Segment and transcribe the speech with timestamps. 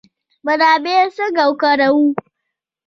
[0.45, 2.05] منابع څنګه وکاروو؟